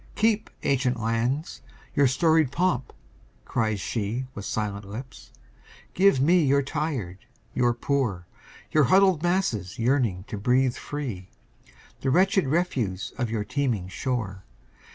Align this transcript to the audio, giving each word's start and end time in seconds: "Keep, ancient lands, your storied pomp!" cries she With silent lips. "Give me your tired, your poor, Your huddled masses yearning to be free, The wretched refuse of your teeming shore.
"Keep, 0.15 0.49
ancient 0.63 0.99
lands, 0.99 1.61
your 1.93 2.07
storied 2.07 2.51
pomp!" 2.51 2.91
cries 3.45 3.79
she 3.79 4.25
With 4.33 4.45
silent 4.45 4.83
lips. 4.89 5.29
"Give 5.93 6.19
me 6.19 6.41
your 6.43 6.63
tired, 6.63 7.19
your 7.53 7.71
poor, 7.75 8.25
Your 8.71 8.85
huddled 8.85 9.21
masses 9.21 9.77
yearning 9.77 10.23
to 10.25 10.39
be 10.39 10.67
free, 10.71 11.29
The 11.99 12.09
wretched 12.09 12.47
refuse 12.47 13.13
of 13.19 13.29
your 13.29 13.43
teeming 13.43 13.89
shore. 13.89 14.43